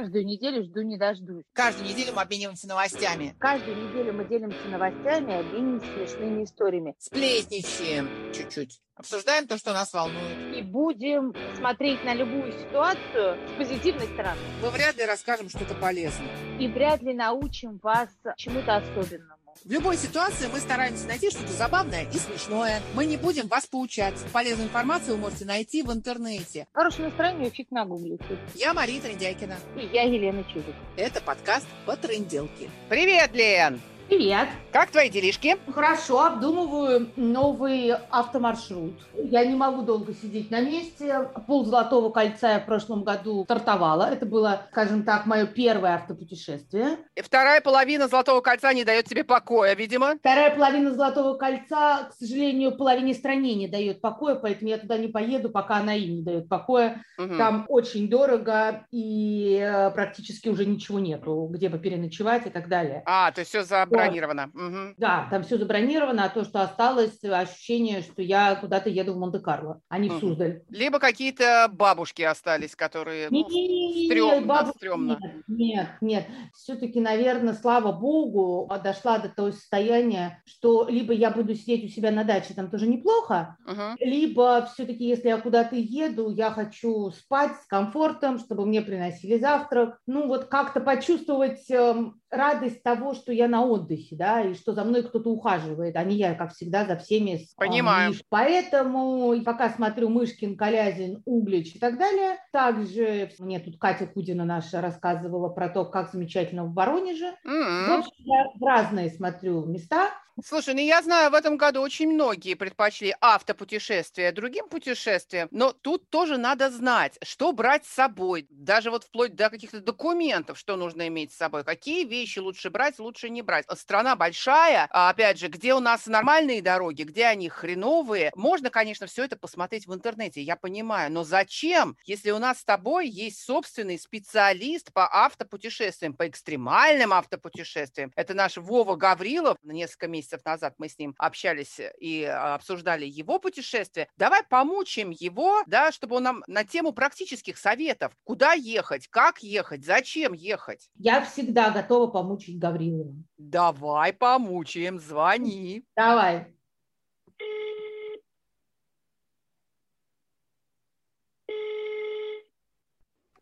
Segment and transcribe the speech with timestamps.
[0.00, 1.44] Каждую неделю жду не дождусь.
[1.52, 3.34] Каждую неделю мы обмениваемся новостями.
[3.38, 6.94] Каждую неделю мы делимся новостями обмениваемся смешными историями.
[6.98, 8.80] Сплетничаем чуть-чуть.
[8.94, 10.56] Обсуждаем то, что нас волнует.
[10.56, 14.40] И будем смотреть на любую ситуацию с позитивной стороны.
[14.62, 16.30] Мы вряд ли расскажем что-то полезное.
[16.58, 18.08] И вряд ли научим вас
[18.38, 19.39] чему-то особенному.
[19.64, 22.80] В любой ситуации мы стараемся найти что-то забавное и смешное.
[22.94, 24.14] Мы не будем вас поучать.
[24.32, 26.66] Полезную информацию вы можете найти в интернете.
[26.72, 28.38] Хорошее настроение фиг нагуглите.
[28.54, 29.58] Я Мария Трендяйкина.
[29.76, 30.74] И я Елена Чудик.
[30.96, 32.70] Это подкаст по тренделке.
[32.88, 33.80] Привет, Лен!
[34.10, 34.48] Привет.
[34.72, 35.56] Как твои делишки?
[35.72, 38.98] Хорошо, обдумываю новый автомаршрут.
[39.14, 41.28] Я не могу долго сидеть на месте.
[41.46, 44.10] Пол Золотого кольца я в прошлом году стартовала.
[44.10, 46.98] Это было, скажем так, мое первое автопутешествие.
[47.14, 50.16] И вторая половина Золотого кольца не дает тебе покоя, видимо.
[50.16, 55.06] Вторая половина Золотого кольца, к сожалению, половине стране не дает покоя, поэтому я туда не
[55.06, 57.04] поеду, пока она им не дает покоя.
[57.16, 57.38] Мгм.
[57.38, 63.04] Там очень дорого и э, практически уже ничего нету, где бы переночевать и так далее.
[63.06, 63.62] А, то есть все
[64.04, 64.50] забронировано.
[64.54, 64.94] Мгм.
[64.98, 69.80] Да, там все забронировано, а то, что осталось, ощущение, что я куда-то еду в Монте-Карло,
[69.88, 70.18] а не в.
[70.18, 70.62] Суздаль.
[70.70, 73.28] Либо какие-то бабушки остались, которые...
[73.30, 75.18] ну, стрёмно, стрёмно.
[75.20, 76.26] Нет, нет, нет.
[76.54, 82.10] Все-таки, наверное, слава богу, дошла до того состояния, что либо я буду сидеть у себя
[82.10, 83.96] на даче, там тоже неплохо, мгм.
[84.00, 89.98] либо все-таки, если я куда-то еду, я хочу спать с комфортом, чтобы мне приносили завтрак.
[90.06, 94.84] Ну, вот как-то почувствовать эм, радость того, что я на отдыхе, да, и что за
[94.84, 97.46] мной кто-то ухаживает, а не я, как всегда, за всеми.
[97.56, 98.12] а, Понимаю.
[98.12, 104.44] миш- Поэтому пока смотрю Мышкин, Колязин, Углич и так далее, также мне тут Катя Кудина
[104.44, 107.32] наша рассказывала про то, как замечательно в Воронеже.
[107.44, 107.92] В М.
[107.98, 110.10] общем, я в разные смотрю места.
[110.42, 116.08] Слушай, ну я знаю, в этом году очень многие предпочли автопутешествия другим путешествиям, но тут
[116.08, 121.08] тоже надо знать, что брать с собой, даже вот вплоть до каких-то документов, что нужно
[121.08, 123.66] иметь с собой, какие вещи лучше брать, лучше не брать.
[123.76, 129.06] Страна большая, а опять же, где у нас нормальные дороги, где они хреновые, можно, конечно,
[129.08, 133.40] все это посмотреть в интернете, я понимаю, но зачем, если у нас с тобой есть
[133.44, 140.88] собственный специалист по автопутешествиям, по экстремальным автопутешествиям, это наш Вова Гаврилов, несколько месяцев назад мы
[140.88, 144.08] с ним общались и а, обсуждали его путешествие.
[144.16, 149.84] Давай помучим его, да, чтобы он нам на тему практических советов, куда ехать, как ехать,
[149.84, 150.90] зачем ехать.
[150.94, 153.14] Я всегда готова помучить Гаврилова.
[153.38, 155.84] Давай помучаем, звони.
[155.96, 156.54] Давай.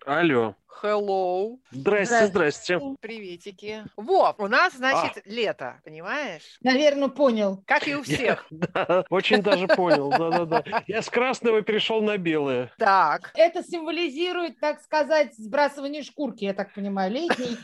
[0.06, 0.56] Алло.
[0.82, 1.58] Hello.
[1.70, 2.80] Здрасте, здрасте.
[3.00, 3.84] Приветики.
[3.96, 6.58] Вов, у нас, значит, лето, понимаешь?
[6.62, 7.62] Наверное, понял.
[7.66, 8.46] Как и у всех.
[8.58, 10.10] Да, очень даже понял.
[10.10, 10.62] Да-да-да.
[10.86, 12.70] Я с красного перешел на белое.
[12.78, 13.30] Так.
[13.34, 17.56] Это символизирует, так сказать, сбрасывание шкурки, я так понимаю, летний,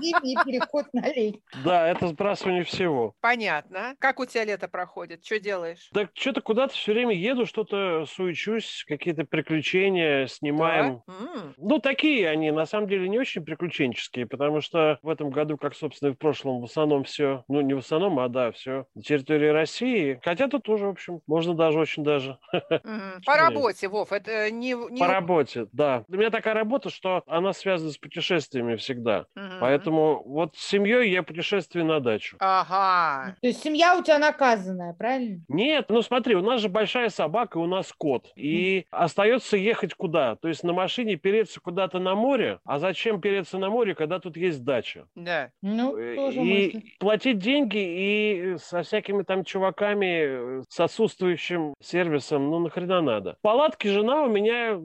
[0.00, 1.42] зимний переход на летний.
[1.64, 3.14] Да, это сбрасывание всего.
[3.20, 3.94] Понятно.
[3.98, 5.24] Как у тебя лето проходит?
[5.24, 5.90] Что делаешь?
[5.92, 11.02] Так что-то куда-то все время еду, что-то суечусь, какие-то приключения снимаем.
[11.06, 11.14] Да?
[11.56, 15.74] Ну, такие они, на самом деле, не очень приключенческие, потому что в этом году, как,
[15.74, 19.02] собственно, и в прошлом, в основном все, ну, не в основном, а да, все на
[19.02, 20.18] территории России.
[20.24, 22.38] Хотя тут тоже, в общем, можно даже очень даже.
[23.26, 24.74] По работе, Вов, это не...
[24.98, 26.04] По работе, да.
[26.08, 29.26] У меня такая работа, что она связана с путешествиями всегда.
[29.60, 32.36] Поэтому вот с семьей я путешествую на дачу.
[32.40, 33.36] Ага.
[33.42, 35.42] То есть семья у тебя наказанная, правильно?
[35.48, 38.32] Нет, ну смотри, у нас же большая собака, у нас кот.
[38.36, 40.36] И остается ехать куда?
[40.36, 42.58] То есть на машине переться куда-то на море.
[42.64, 45.06] А зачем переться на море, когда тут есть дача?
[45.14, 45.50] Да.
[45.62, 46.88] Ну, Э, тоже и мысль.
[46.98, 53.36] платить деньги и со всякими там чуваками э, с отсутствующим сервисом, ну нахрена надо.
[53.40, 54.78] В палатке жена у меня,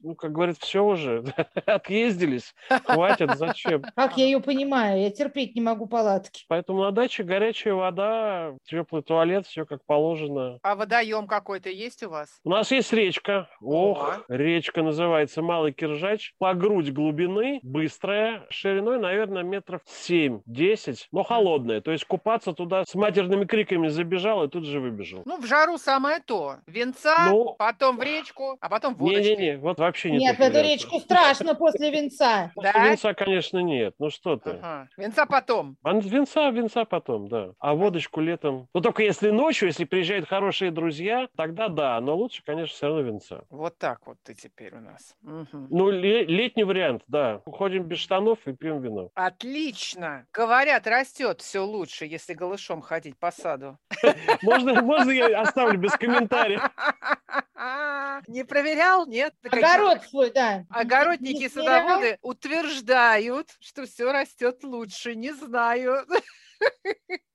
[0.00, 1.24] ну как говорит, все уже,
[1.66, 2.54] отъездились,
[2.84, 3.82] хватит, зачем?
[3.94, 6.44] Как я ее понимаю, я терпеть не могу палатки.
[6.48, 10.58] Поэтому на даче горячая вода, теплый туалет, все как положено.
[10.62, 12.40] А водоем какой-то есть у вас?
[12.44, 13.48] У нас есть речка.
[13.60, 16.32] Ох, речка называется Малый Киржач.
[16.38, 21.80] По грудь глубины, быстрая, шириной, наверное, метров 7-10, но холодная.
[21.80, 25.22] То есть купаться туда с матерными криками забежал и тут же выбежал.
[25.24, 26.56] Ну, в жару самое то.
[26.66, 30.60] Венца, Ну, потом в речку, а потом в не-не-не, вот вообще не Нет, в эту
[30.62, 32.52] речку страшно после венца.
[32.68, 32.72] Да?
[32.88, 33.94] Венца, конечно, нет.
[33.98, 34.50] Ну что ты.
[34.50, 34.88] Ага.
[34.96, 35.76] Венца потом.
[35.82, 37.50] А Венца, венца потом, да.
[37.58, 38.68] А водочку летом.
[38.74, 42.00] Ну только если ночью, если приезжают хорошие друзья, тогда да.
[42.00, 43.44] Но лучше, конечно, все равно венца.
[43.50, 45.14] Вот так вот ты теперь у нас.
[45.22, 45.68] Мгм.
[45.70, 47.42] Ну, ле- летний вариант, да.
[47.44, 49.10] Уходим без штанов и пьем вино.
[49.14, 50.26] Отлично.
[50.32, 53.76] Говорят, растет все лучше, если голышом ходить по саду.
[54.42, 56.62] Можно, можно я оставлю без комментариев?
[58.28, 59.06] Не проверял?
[59.06, 59.34] Нет?
[59.50, 60.64] Огород свой, да.
[60.70, 65.14] Огородники садоводы утверждают, что все растет лучше.
[65.14, 66.06] Не знаю.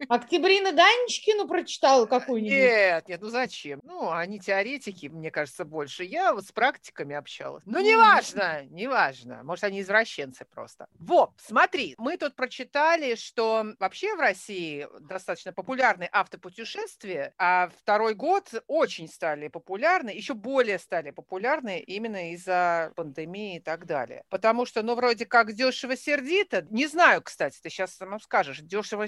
[0.10, 2.54] Октябрина Данечкину прочитала какую-нибудь?
[2.54, 3.80] Нет, нет, ну зачем?
[3.84, 6.04] Ну, они теоретики, мне кажется, больше.
[6.04, 7.64] Я вот с практиками общалась.
[7.66, 9.44] Ну, неважно, неважно.
[9.44, 10.88] Может, они извращенцы просто.
[11.00, 18.52] Вот, смотри, мы тут прочитали, что вообще в России достаточно популярны автопутешествия, а второй год
[18.68, 24.24] очень стали популярны, еще более стали популярны именно из-за пандемии и так далее.
[24.30, 26.68] Потому что, ну, вроде как дешево-сердито.
[26.70, 28.60] Не знаю, кстати, ты сейчас сам скажешь,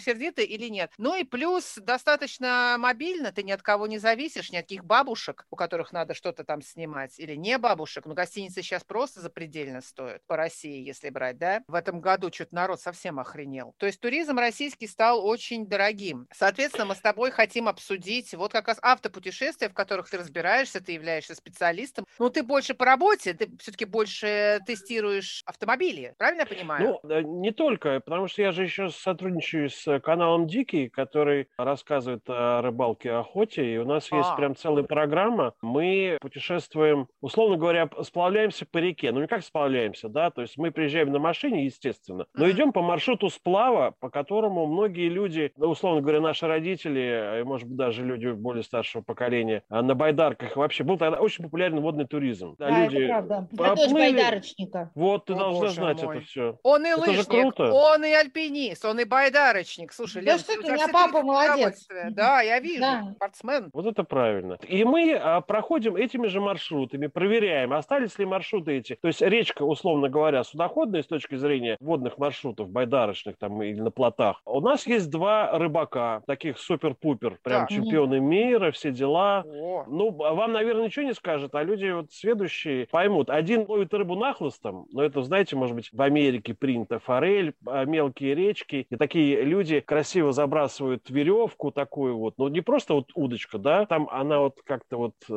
[0.05, 0.91] дешево-сердито или нет.
[0.97, 5.45] Ну и плюс достаточно мобильно, ты ни от кого не зависишь, ни от каких бабушек,
[5.49, 8.05] у которых надо что-то там снимать, или не бабушек.
[8.05, 11.63] Ну, гостиницы сейчас просто запредельно стоят по России, если брать, да?
[11.67, 13.73] В этом году что-то народ совсем охренел.
[13.77, 16.27] То есть туризм российский стал очень дорогим.
[16.33, 20.93] Соответственно, мы с тобой хотим обсудить вот как раз автопутешествия, в которых ты разбираешься, ты
[20.93, 22.05] являешься специалистом.
[22.19, 26.99] Ну, ты больше по работе, ты все-таки больше тестируешь автомобили, правильно я понимаю?
[27.03, 32.23] Ну, э, не только, потому что я же еще сотрудничаю с каналом Дикий, который рассказывает
[32.27, 34.35] о рыбалке и охоте, и у нас есть А.
[34.35, 35.53] прям целая программа.
[35.61, 39.11] Мы путешествуем, условно говоря, сплавляемся по реке.
[39.11, 42.81] Ну, не как сплавляемся, да, то есть мы приезжаем на машине, естественно, но идем по
[42.81, 48.03] маршруту сплава, по которому многие люди, ну, условно говоря, наши родители, и, может быть, даже
[48.05, 52.55] люди более старшего поколения, а, на байдарках вообще был тогда очень популярен водный туризм.
[52.57, 53.47] Да, это правда.
[53.51, 53.93] Я дочь поплыли.
[54.13, 54.91] байдарочника.
[54.95, 56.17] Вот, ты О, должна знать мой.
[56.17, 56.59] это все.
[56.63, 57.71] Он и Это же лыжник, круто.
[57.71, 59.84] он и альпинист, он и байдарочник.
[59.91, 61.87] Слушай, Да Лен, что ты, у меня папа молодец.
[62.11, 63.13] Да, я вижу, Да.
[63.15, 63.69] спортсмен.
[63.73, 64.57] Вот это правильно.
[64.67, 68.97] И мы а, проходим этими же маршрутами, проверяем, остались ли маршруты эти.
[69.01, 73.91] То есть речка, условно говоря, судоходная с точки зрения водных маршрутов, байдарочных там или на
[73.91, 74.41] плотах.
[74.45, 77.69] У нас есть два рыбака, таких супер-пупер, прям Так.
[77.69, 79.43] чемпионы мира, все дела.
[79.45, 83.29] О, Ну, а вам, наверное, ничего не скажет, а люди вот сведущие поймут.
[83.29, 88.35] Один ловит рыбу нахлыстом, но это, знаете, может быть, в Америке принято форель, а, мелкие
[88.35, 93.85] речки, и такие люди красиво забрасывают веревку такую вот, ну, не просто вот удочка, да,
[93.85, 95.33] там она вот как-то вот э,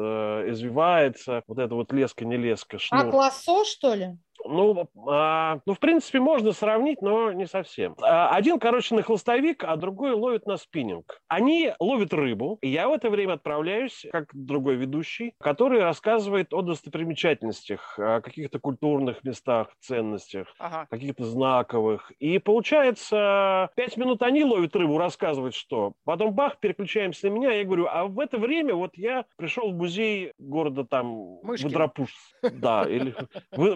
[0.50, 3.11] извивается, вот это вот леска, не леска, А шнур.
[3.11, 4.19] классо, что ли?
[4.48, 7.94] Ну, а, ну, в принципе, можно сравнить, но не совсем.
[8.00, 11.20] А, Один, короче, на хлыстовик, а другой ловит на спиннинг.
[11.28, 16.62] Они ловят рыбу, и я в это время отправляюсь, как другой ведущий, который рассказывает о
[16.62, 20.86] достопримечательностях, о каких-то культурных местах, ценностях ага.
[20.90, 22.10] каких-то знаковых.
[22.18, 25.92] И получается, пять минут они ловят рыбу, рассказывают, что.
[26.04, 27.52] Потом бах, переключаемся на меня.
[27.52, 31.68] Я говорю, а в это время вот я пришел в музей города там Мышкин.
[31.68, 32.16] Выдропужск.
[32.42, 33.14] Да, или
[33.52, 33.74] Вы-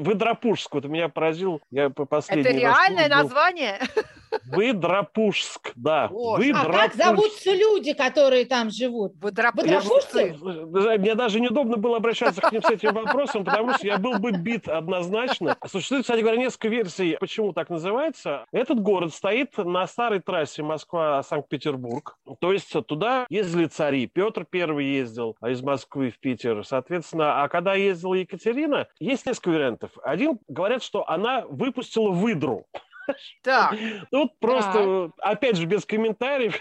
[0.63, 0.75] Выдропужск.
[0.75, 1.61] Вот меня поразил.
[1.71, 3.81] Я по Это последний наш реальное название?
[4.47, 6.09] Выдропужск, да.
[6.09, 6.53] Боже.
[6.55, 9.15] А как зовутся люди, которые там живут?
[9.21, 10.37] Водропужцы?
[10.41, 10.99] Водропужцы?
[10.99, 14.33] Мне даже неудобно было обращаться к ним с этим вопросом, потому что я был бы
[14.33, 15.57] бит однозначно.
[15.67, 18.47] Существует, кстати говоря, несколько версий, почему так называется.
[18.53, 22.17] Этот город стоит на старой трассе Москва-Санкт-Петербург.
[22.41, 24.07] То есть туда ездили цари.
[24.07, 27.43] Петр Первый ездил из Москвы в Питер, соответственно.
[27.43, 29.91] А когда ездила Екатерина, есть несколько вариантов.
[30.03, 32.67] Один, говорят, что она выпустила выдру.
[33.43, 33.75] Так,
[34.11, 36.59] Тут просто, опять же, без комментариев,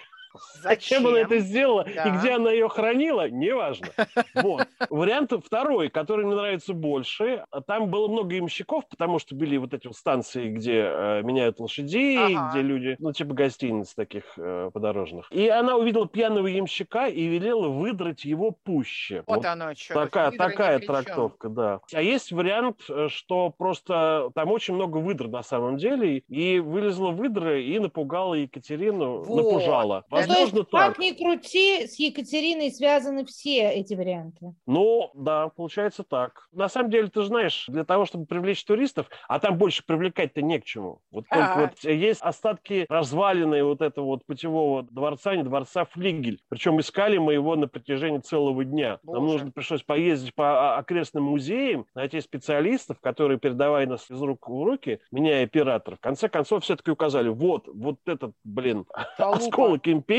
[0.61, 1.03] зачем?
[1.03, 2.03] Зачем она это сделала Да.
[2.07, 3.87] и где она ее хранила, неважно.
[4.35, 4.67] Вот.
[4.89, 7.45] Вариант второй, который мне нравится больше.
[7.67, 12.49] Там было много ямщиков, потому что были вот эти станции, где э, меняют лошадей, Ага.
[12.51, 15.31] где люди, ну, типа гостиниц таких э, подорожных.
[15.31, 19.23] И она увидела пьяного ямщика и велела выдрать его пуще.
[19.27, 19.93] Вот Вот оно что.
[19.93, 21.79] Такая, такая трактовка, да.
[21.93, 27.11] А есть вариант, э, что просто там очень много выдр на самом деле, и вылезла
[27.11, 29.43] выдра и напугала Екатерину, Вот.
[29.43, 30.03] напужала.
[30.27, 30.87] Ну, то есть, Возможно, так.
[30.89, 34.53] как ни крути, с Екатериной связаны все эти варианты.
[34.65, 36.47] Ну, да, получается так.
[36.51, 40.59] На самом деле, ты знаешь, для того, чтобы привлечь туристов, а там больше привлекать-то не
[40.59, 40.99] к чему.
[41.11, 41.71] Вот только Ага.
[41.83, 46.39] вот есть остатки развалины вот этого вот путевого дворца, не дворца Флигель.
[46.49, 48.99] Причем искали мы его на протяжении целого дня.
[49.03, 49.33] Нам Боже.
[49.33, 54.99] нужно пришлось поездить по окрестным музеям, найти специалистов, которые, передавая нас из рук в руки,
[55.11, 58.85] меня и оператор, в конце концов все-таки указали, вот, вот этот, блин,
[59.17, 60.10] осколок империи.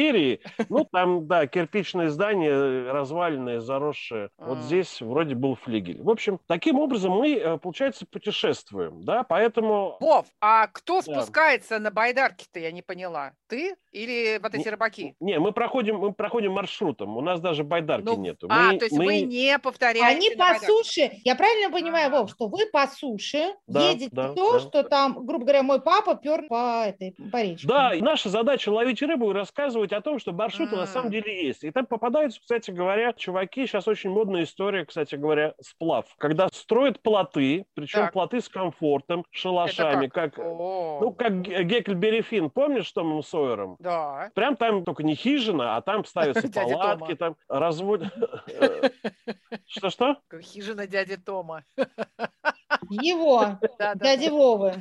[0.69, 4.31] Ну, там, да, кирпичное здание, разваленное, заросшее.
[4.39, 6.03] Вот здесь вроде был флигель.
[6.03, 9.97] В общем, таким образом мы, э, получается, путешествуем, да, поэтому...
[10.01, 13.33] Вов, а кто спускается на байдарке-то, я не поняла?
[13.49, 15.15] Ты или вот эти Ну, рыбаки?
[15.21, 18.47] Не, мы проходим, мы проходим маршрутом, у нас даже байдарки Ну, нету.
[18.51, 20.67] а, Мы- то есть мы- вы не повторяете Они по байдарке?
[20.67, 22.21] суше, я правильно понимаю, А.
[22.21, 24.61] Вов, что вы по суше Да, едете да, то, да.
[24.61, 27.67] что там, грубо говоря, мой папа пер по этой по речке.
[27.69, 31.47] Да, наша задача ловить рыбу и рассказывать рассказывать о том, что маршруты на самом деле
[31.47, 31.65] есть.
[31.65, 36.07] И там попадаются, кстати говоря, чуваки, сейчас очень модная история, кстати говоря, сплав.
[36.19, 38.13] Когда строят плоты, причем Так.
[38.13, 43.23] плоты с комфортом, Это шалашами, как, О, ну, как Ге- Геккельбери Финн, помнишь, с Томом
[43.23, 43.77] Сойером?
[43.81, 44.31] да.
[44.35, 48.13] Прям там только не хижина, а там ставятся палатки, там разводят...
[49.67, 50.19] Что-что?
[50.29, 51.65] Как Хижина дяди Тома.
[53.01, 53.59] Его,
[53.97, 54.75] дяди Вовы.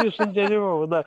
[0.00, 1.04] Хижина дяди Вовы, да.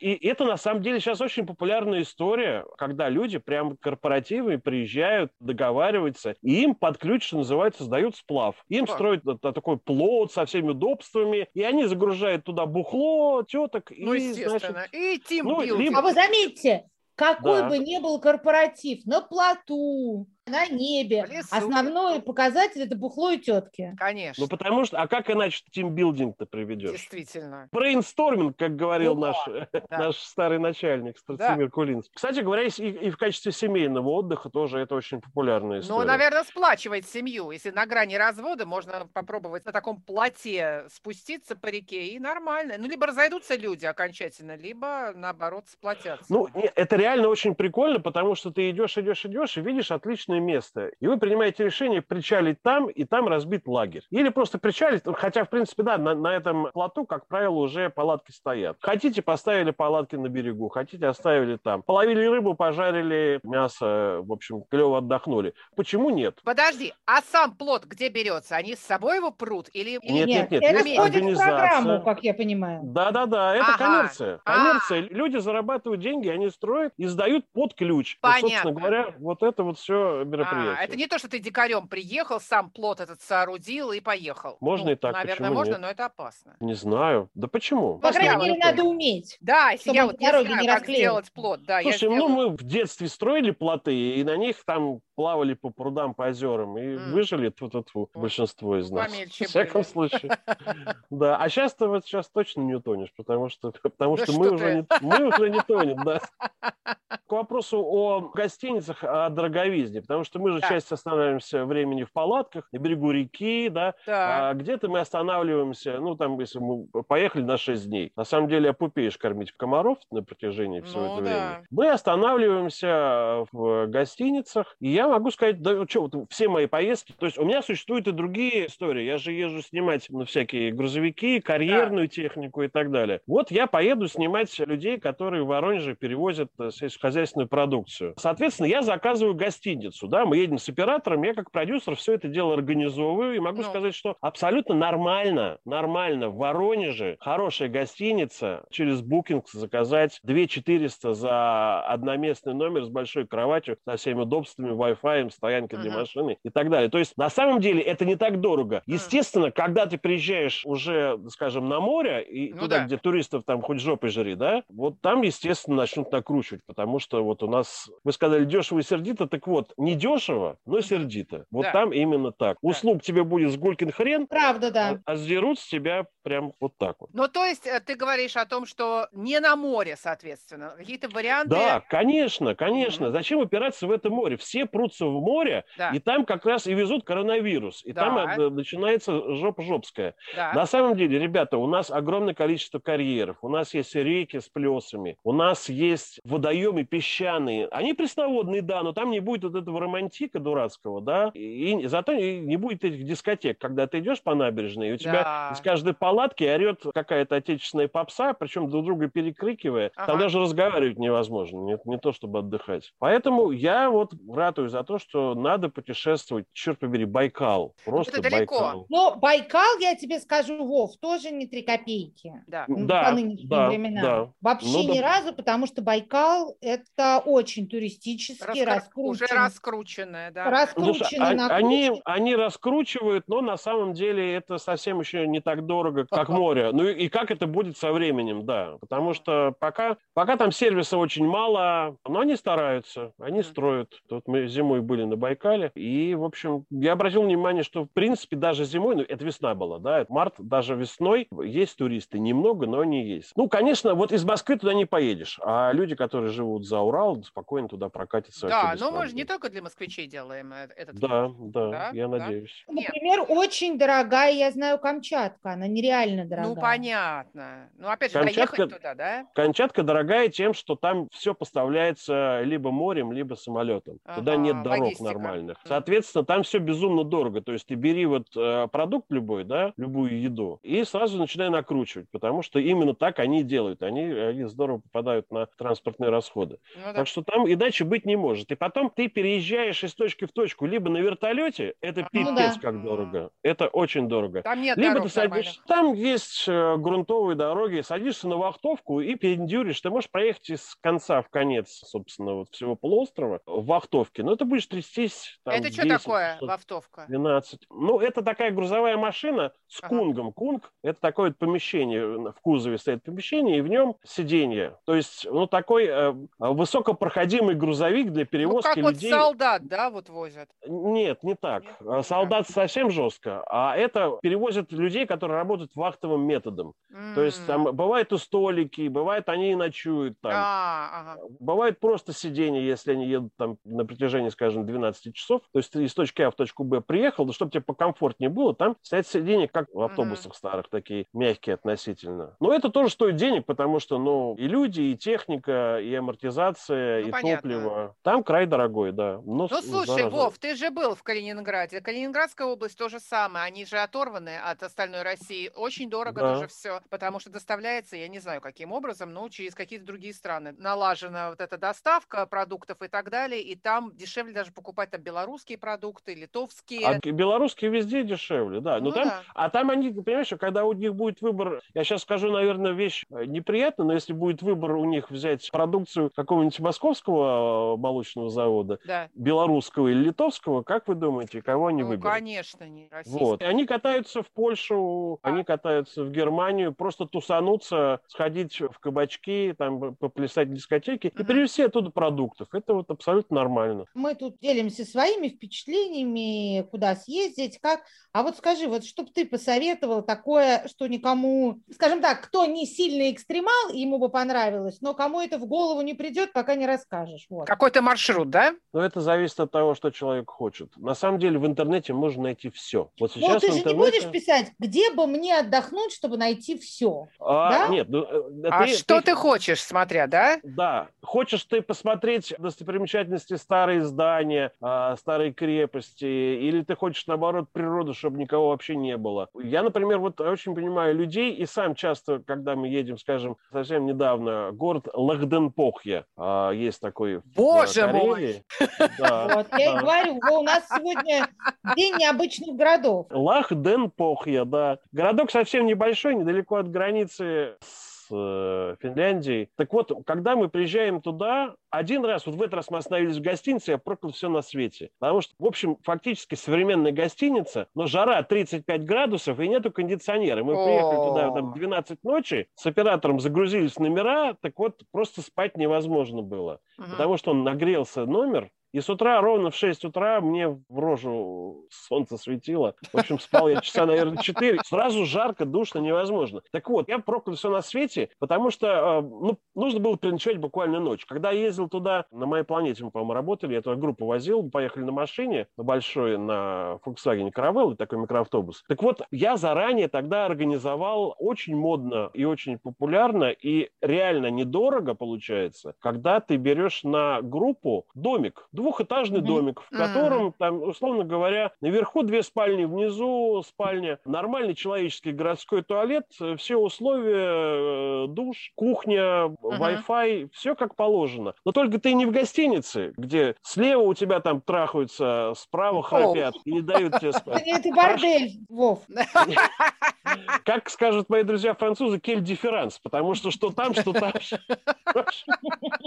[0.00, 6.34] И это на самом деле сейчас очень популярная история, когда люди прям корпоративы приезжают, договариваются,
[6.42, 8.56] и им под ключ, что называется, сдают сплав.
[8.68, 14.20] Им строят такой плот со всеми удобствами, и они загружают туда бухло, теток, Ну, и,
[14.22, 14.58] естественно.
[14.58, 15.78] значит, И ну, тимбилдинг.
[15.80, 16.84] либо- А вы заметьте,
[17.14, 17.68] какой Да.
[17.68, 23.94] бы ни был корпоратив, на плоту, на небе, основной показатель это бухло и тетки.
[23.98, 24.42] Конечно.
[24.44, 26.90] ну потому что, а как иначе тимбилдинг-то приведешь?
[26.90, 27.68] Действительно.
[27.72, 29.36] Брейнсторминг, как говорил Ну, наш,
[29.72, 29.82] да.
[29.90, 32.12] наш старый начальник Страцимир Кулинский.
[32.14, 36.00] Кстати говоря, и, и в качестве семейного отдыха тоже это очень популярная история.
[36.00, 37.50] Ну, наверное, сплачивает семью.
[37.50, 42.74] Если на грани развода, можно попробовать на таком плоте спуститься по реке, и нормально.
[42.76, 46.26] Ну, либо разойдутся люди окончательно, либо, наоборот, сплотятся.
[46.28, 49.90] Ну, не, это реально очень прикольно, потому что ты идешь, идешь, идешь и видишь
[50.34, 50.90] отличное место.
[51.00, 54.02] И вы принимаете решение причалить там, и там разбить лагерь.
[54.10, 57.90] Или просто причалить, ну, хотя, в принципе, да, на, на этом плоту, как правило, уже
[57.90, 58.76] палатки стоят.
[58.80, 61.82] Хотите, поставили палатки на берегу, хотите, оставили там.
[61.82, 65.54] Половили рыбу, пожарили мясо, в общем, клево отдохнули.
[65.76, 66.40] Почему нет?
[66.44, 68.56] Подожди, а сам плод где берется?
[68.56, 69.68] Они с собой его прут?
[69.72, 71.46] Или, Нет, нет, нет, это есть организация.
[71.46, 72.80] программу, как я понимаю.
[72.84, 73.78] Да-да-да, это Ага.
[73.78, 74.40] коммерция.
[74.44, 74.54] А.
[74.54, 75.00] Коммерция.
[75.14, 78.14] Люди зарабатывают деньги, они строят и сдают под ключ.
[78.14, 78.72] И, собственно Понятно.
[78.72, 80.76] говоря, вот это вот все мероприятие.
[80.78, 84.56] А, это не то, что ты дикарем приехал, сам плод этот соорудил и поехал.
[84.60, 85.80] Можно Ну, и так, Наверное, почему можно, нет?
[85.80, 86.56] но это опасно.
[86.60, 87.30] Не знаю.
[87.34, 87.98] Да почему?
[87.98, 89.36] По крайней мере, надо уметь.
[89.40, 92.48] Да, если я вот не знаю, не как сделать плод, да, я Слушай, ну мы
[92.50, 97.12] в детстве строили плоты, и на них там плавали по прудам, по озерам, и М.
[97.12, 97.72] выжили тут
[98.14, 99.10] большинство из нас.
[99.10, 99.90] помельче В всяком были.
[99.90, 100.30] случае.
[101.10, 104.48] Да, а сейчас-то вот сейчас точно не утонешь, потому что, потому Да что что мы
[104.48, 104.54] ты.
[104.54, 106.20] уже, не, мы уже не тонем, да.
[107.26, 110.68] К вопросу о гостиницах, о дороговизне, потому что мы же Да.
[110.68, 114.50] часть останавливаемся времени в палатках, на берегу реки, да, Да.
[114.50, 118.12] а где-то мы останавливаемся, ну, там, если мы поехали на 6 дней.
[118.16, 121.24] На самом деле, опупеешь кормить комаров на протяжении всего Ну, этого да.
[121.24, 121.66] времени.
[121.70, 127.26] Мы останавливаемся в гостиницах, и я могу сказать, да, что, вот все мои поездки, то
[127.26, 129.04] есть у меня существуют и другие истории.
[129.04, 133.20] Я же езжу снимать ну, всякие грузовики, карьерную технику и так далее.
[133.26, 138.14] Вот я поеду снимать людей, которые в Воронеже перевозят э, сельскохозяйственную продукцию.
[138.16, 142.54] Соответственно, я заказываю гостиницу, да, мы едем с оператором, я как продюсер все это дело
[142.54, 143.64] организовываю, и могу Ну.
[143.64, 151.80] сказать, что абсолютно нормально, нормально в Воронеже хорошая гостиница, через Booking заказать 2 400 за
[151.86, 156.00] одноместный номер с большой кроватью, со всеми удобствами, Wi-Fi, стоянкой для Мгм.
[156.00, 156.90] машины и так далее.
[156.90, 158.82] То есть, на самом деле, это не так дорого.
[158.86, 162.84] Естественно, когда ты приезжаешь уже, скажем, на море, и Ну туда, да.
[162.86, 167.42] где туристов там хоть жопой жри, да, вот там, естественно, начнут накручивать, потому что вот
[167.42, 171.46] у нас, вы сказали, дешево и сердито, так вот, не дешево, но сердито.
[171.50, 171.72] Вот Да.
[171.72, 172.58] там именно так.
[172.62, 175.00] Услуг тебе будет с гулькин хрен, Правда, да.
[175.06, 177.10] а, а сдерут с тебя прям вот так вот.
[177.12, 180.74] Ну, то есть э, ты говоришь о том, что не на море, соответственно.
[180.76, 181.50] Какие-то варианты.
[181.50, 183.06] Да, конечно, конечно.
[183.06, 183.12] Мгм.
[183.12, 184.36] Зачем упираться в это море?
[184.36, 187.82] Все прутся в море, Да, и там как раз и везут коронавирус.
[187.84, 188.34] И там Да.
[188.36, 190.14] э, начинается жопа жопская.
[190.36, 190.52] да.
[190.54, 195.18] На самом деле, ребята, у нас огромное количество карьеров, у нас есть реки с плесами,
[195.24, 197.68] у нас есть водоемы песчаные.
[197.68, 202.12] Они пресноводные, да, но там не будет вот этого романтика дурацкого, да, и, и зато
[202.14, 205.50] не будет этих дискотек, когда ты идешь по набережной, и у тебя Да.
[205.54, 209.90] из каждой палатки орет какая-то отечественная попса, причем друг друга перекрикивая.
[209.96, 210.06] Ага.
[210.06, 212.92] Там даже разговаривать невозможно, не, не то чтобы отдыхать.
[212.98, 217.74] Поэтому я вот ратую за то, что надо путешествовать, черт побери, Байкал.
[217.84, 218.58] Просто это далеко.
[218.60, 218.86] Байкал.
[218.88, 222.32] Но Байкал, я тебе скажу, Вов, тоже не три копейки.
[222.46, 222.64] Да.
[222.68, 224.02] Да, по нынешним да, временам.
[224.02, 224.30] да.
[224.40, 225.16] Вообще Ну, ни да.
[225.16, 229.63] разу, потому что Байкал это очень туристический, Раскр- Уже раскручен.
[229.66, 230.66] Раскрученная, да.
[230.76, 235.66] Ну, слушай, а- они, они раскручивают, но на самом деле это совсем еще не так
[235.66, 236.70] дорого, как море.
[236.72, 238.76] Ну и, как это будет со временем, да.
[238.80, 243.94] Потому что пока, пока там сервиса очень мало, но они стараются, они строят.
[244.08, 248.36] Тут мы зимой были на Байкале, и, в общем, я обратил внимание, что, в принципе,
[248.36, 252.18] даже зимой, ну, это весна была, да, март, даже весной есть туристы.
[252.18, 253.32] Немного, но они есть.
[253.36, 257.68] Ну, конечно, вот из Москвы туда не поедешь, а люди, которые живут за Урал, спокойно
[257.68, 258.48] туда прокатятся.
[258.48, 261.50] Да, но мы же не только для москвичей делаем э, этот Да, фильм.
[261.52, 261.90] да, Да?
[261.94, 262.18] я Да?
[262.18, 262.64] надеюсь.
[262.68, 262.88] Нет.
[262.88, 265.52] Например, очень дорогая, я знаю, Камчатка.
[265.52, 266.54] Она нереально дорогая.
[266.54, 267.70] Ну, понятно.
[267.78, 269.26] Ну, опять же, Камчатка- доехать туда, да?
[269.34, 273.98] Камчатка дорогая тем, что там все поставляется либо морем, либо самолетом.
[274.16, 275.04] Туда Ага, нет дорог логистика.
[275.04, 275.58] нормальных.
[275.64, 277.40] Соответственно, там все безумно дорого.
[277.40, 282.08] То есть ты бери вот э, продукт любой, да, любую еду, и сразу начинай накручивать,
[282.10, 283.82] потому что именно так они делают.
[283.82, 286.58] Они, они здорово попадают на транспортные расходы.
[286.74, 286.92] Ну, да.
[286.94, 288.50] Так что там иначе быть не может.
[288.50, 292.60] И потом ты переезжаешь из точки в точку либо на вертолете, это Ну пипец да.
[292.60, 293.30] как дорого.
[293.42, 294.42] Это очень дорого.
[294.42, 299.14] Там нет Либо дорог ты садишься, там есть э, грунтовые дороги, садишься на вахтовку и
[299.14, 299.80] пендюришь.
[299.80, 304.22] Ты можешь проехать из конца в конец, собственно, вот всего полуострова в вахтовке.
[304.22, 307.04] Но это будешь трястись там, Это что 10, такое, 600, вахтовка?
[307.08, 307.60] 12.
[307.70, 309.88] Ну, это такая грузовая машина с Ага.
[309.88, 310.32] кунгом.
[310.32, 314.78] Кунг– это такое вот помещение, в кузове стоит помещение, и в нем сиденье.
[314.86, 319.10] То есть, ну, такой э, высокопроходимый грузовик для Ну, перевозки как вот людей.
[319.34, 320.48] Солдат, да, вот возят.
[320.66, 321.64] Нет, не так.
[321.64, 321.74] Нет?
[321.86, 326.74] А, Солдат совсем жестко, а это перевозят людей, которые работают вахтовым методом.
[327.14, 330.32] То есть там бывают и столики, бывает они и ночуют там.
[330.34, 331.20] А, ага.
[331.40, 335.42] Бывает просто сиденье, если они едут там на протяжении, скажем, 12 часов.
[335.52, 338.54] То есть ты из точки А в точку Б приехал, да чтобы тебе покомфортнее было,
[338.54, 342.36] там стоят сиденья, как в автобусах старых, такие мягкие относительно.
[342.40, 347.08] Но это тоже стоит денег, потому что, ну, и люди, и техника, и амортизация, Ну,
[347.08, 347.50] и понятно.
[347.50, 347.94] топливо.
[348.02, 349.18] Там край дорогой, да.
[349.26, 350.10] Но Ну, слушай, зараза.
[350.10, 351.80] Вов, ты же был в Калининграде.
[351.80, 353.46] Калининградская область то же самое.
[353.46, 355.50] Они же оторваны от остальной России.
[355.54, 356.34] Очень дорого Да.
[356.34, 360.52] тоже все, потому что доставляется, я не знаю, каким образом, но через какие-то другие страны.
[360.58, 365.58] Налажена вот эта доставка продуктов и так далее, и там дешевле даже покупать там белорусские
[365.58, 366.86] продукты, литовские.
[366.86, 368.78] А белорусские везде дешевле, да.
[368.78, 369.22] Но Ну там, да.
[369.34, 373.04] А там они, понимаешь, что когда у них будет выбор, я сейчас скажу, наверное, вещь
[373.10, 378.78] э, неприятная, но если будет выбор у них взять продукцию какого-нибудь московского э, молочного завода,
[378.84, 379.08] Да.
[379.14, 382.12] Белорусского или литовского, как вы думаете, кого они Ну, выберут?
[382.12, 383.24] конечно, не российские.
[383.26, 383.42] Вот.
[383.42, 385.28] И Они катаются в Польшу, А.
[385.28, 391.26] они катаются в Германию, просто тусануться, сходить в кабачки, там поплясать в дискотеки и Мгм.
[391.26, 392.48] привезти оттуда продуктов.
[392.52, 393.84] Это вот абсолютно нормально.
[393.94, 397.80] Мы тут делимся своими впечатлениями, куда съездить, как.
[398.12, 402.66] А вот скажи, вот что бы ты посоветовал такое, что никому, скажем так, кто не
[402.66, 407.26] сильный экстремал, ему бы понравилось, но кому это в голову не придет, пока не расскажешь.
[407.28, 407.46] Вот.
[407.46, 408.54] Какой-то маршрут, да?
[408.72, 410.76] Но это зависит от того, что человек хочет.
[410.76, 412.90] На самом деле в интернете можно найти все.
[412.98, 417.06] Вот сейчас Ну, ты же не будешь писать, где бы мне отдохнуть, чтобы найти все.
[417.20, 417.68] А, да?
[417.68, 420.38] Нет, ну, э, А что ты хочешь, смотря, да?
[420.42, 420.88] Да.
[421.02, 428.18] Хочешь ты посмотреть достопримечательности, старые здания, а, старые крепости, или ты хочешь, наоборот, природу, чтобы
[428.18, 429.28] никого вообще не было.
[429.34, 434.50] Я, например, вот очень понимаю людей, и сам часто, когда мы едем, скажем, совсем недавно,
[434.52, 438.44] город Лахденпохья, а, есть такой в Боже мой!
[438.98, 441.28] Да, Вот, я и говорю, во, у нас сегодня
[441.76, 443.06] день необычных городов.
[443.10, 444.78] Лахденпохья, да.
[444.92, 449.50] Городок совсем небольшой, недалеко от границы с э, Финляндией.
[449.56, 453.22] Так вот, когда мы приезжаем туда, один раз, вот в этот раз мы остановились в
[453.22, 454.90] гостинице, я проклял все на свете.
[454.98, 460.44] Потому что, в общем, фактически современная гостиница, но жара 35 градусов и нету кондиционера.
[460.44, 465.22] Мы приехали туда там, в 12 ночи, с оператором загрузились в номера, так вот просто
[465.22, 466.60] спать невозможно было.
[466.76, 471.64] Потому что он нагрелся номер, и с утра, ровно в 6 утра, мне в рожу
[471.70, 472.74] солнце светило.
[472.92, 474.58] В общем, спал я часа, наверное, 4.
[474.64, 476.42] Сразу жарко, душно, невозможно.
[476.50, 480.80] Так вот, я проклял все на свете, потому что э, ну, нужно было переночевать буквально
[480.80, 481.04] ночь.
[481.04, 484.82] Когда я ездил туда, на моей планете мы, по-моему, работали, я туда группу возил, поехали
[484.82, 488.64] на машине, на большой, на Volkswagen Caravelle, такой микроавтобус.
[488.66, 495.76] Так вот, я заранее тогда организовал очень модно и очень популярно, и реально недорого получается,
[495.78, 499.26] когда ты берешь на группу домик, двухэтажный Мгм.
[499.26, 506.06] домик, в котором, там, условно говоря, наверху две спальни, внизу спальня, нормальный человеческий городской туалет,
[506.18, 511.34] э, все условия, э, душ, кухня, Wi-Fi, все как положено.
[511.44, 516.52] Но только ты не в гостинице, где слева у тебя там трахаются, справа храпят и
[516.52, 517.42] не дают тебе спать.
[517.46, 518.80] Это бордель, Вов.
[520.44, 524.12] Как скажут мои друзья французы, кель дифферанс, потому что что там, что там.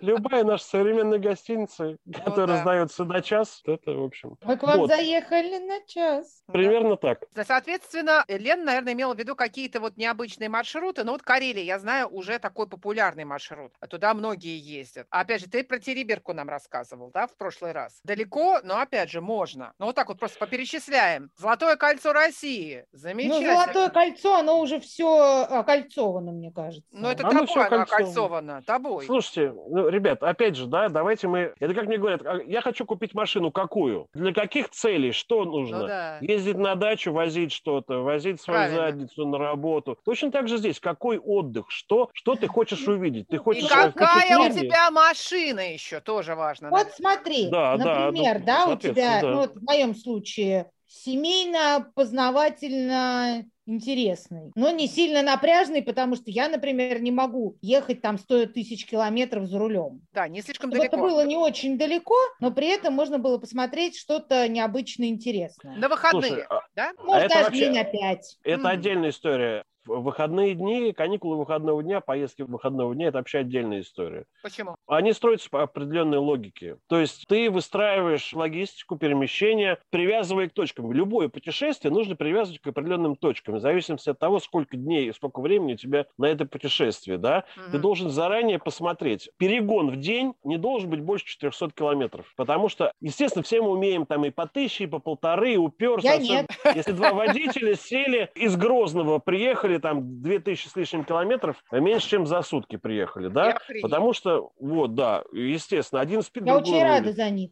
[0.00, 2.62] Любая наша современная гостиница, которая да.
[2.62, 4.90] сдается на час, это, в общем, Мы к вам Вот.
[4.90, 6.42] заехали на час.
[6.46, 7.24] примерно так.
[7.46, 11.04] Соответственно, Лен, наверное, имела в виду какие-то вот необычные маршруты.
[11.04, 13.72] Но вот Карелия, я знаю, уже такой популярный маршрут.
[13.80, 15.06] А Туда многие ездят.
[15.10, 18.00] А Опять же, ты про Териберку нам рассказывал, да, в прошлый раз.
[18.04, 19.72] Далеко, но опять же, можно.
[19.78, 21.30] Ну вот так вот просто поперечисляем.
[21.36, 22.84] Золотое кольцо России.
[22.92, 23.54] Ну, Замечательно.
[23.54, 26.88] золотое кольцо, оно уже все окольцовано, мне кажется.
[26.92, 28.62] Ну, это Оно тобой всё оно окольцовано.
[28.66, 29.06] Тобой.
[29.06, 31.54] Слушайте, Давайте, ну, ребят, опять же, да, давайте мы...
[31.58, 34.08] Это как мне говорят, а я хочу купить машину какую?
[34.14, 35.12] Для каких целей?
[35.12, 35.78] Что нужно?
[35.80, 36.18] Ну да.
[36.20, 38.90] Ездить на дачу, возить что-то, возить свою Правильно.
[38.90, 39.98] задницу на работу.
[40.04, 40.80] Точно так же здесь.
[40.80, 41.66] Какой отдых?
[41.68, 43.28] Что, что ты хочешь увидеть?
[43.28, 43.68] Ты И хочешь...
[43.68, 46.70] какая у тебя машина еще, тоже важно.
[46.70, 49.28] Вот смотри, Да, да, например, ну, да, у тебя, да.
[49.28, 56.48] ну, вот в моем случае, семейно, познавательно интересный, но не сильно напряжный, потому что я,
[56.48, 60.02] например, не могу ехать там 100 тысяч километров за рулем.
[60.12, 61.08] Да, не слишком Чтобы это далеко.
[61.08, 65.76] было не очень далеко, но при этом можно было посмотреть что-то необычно интересное.
[65.76, 66.90] На выходные, Слушай, а- да?
[67.02, 68.36] Может, это даже вообще- день опять.
[68.42, 68.66] Это Мгм.
[68.66, 69.64] отдельная история.
[69.90, 74.24] Выходные дни, каникулы выходного дня, поездки выходного дня– это вообще отдельная история.
[74.42, 74.76] Почему?
[74.86, 76.76] Они строятся по определенной логике.
[76.88, 80.92] То есть ты выстраиваешь логистику перемещения, привязывая к точкам.
[80.92, 85.40] Любое путешествие нужно привязывать к определенным точкам, в зависимости от того, сколько дней и сколько
[85.40, 87.18] времени у тебя на это путешествие.
[87.18, 87.44] Да?
[87.56, 87.80] Ты Мгм.
[87.80, 89.30] должен заранее посмотреть.
[89.38, 92.32] Перегон в день не должен быть больше 400 километров.
[92.36, 96.12] Потому что, естественно, все мы умеем там и по тысяче, и по полторы, и уперся.
[96.14, 96.46] Я нет.
[96.76, 102.26] Если два водителя сели из Грозного, приехали там 2000 с лишним километров, а меньше, чем
[102.26, 103.58] за сутки приехали, да?
[103.82, 107.16] Потому что, вот, да, естественно, один спит, Я очень рада рулит.
[107.16, 107.50] за них.